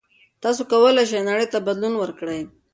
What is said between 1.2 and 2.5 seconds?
نړۍ ته بدلون ورکړئ.